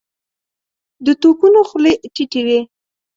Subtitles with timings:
[1.05, 2.59] د توپونو خولې ټيټې وې.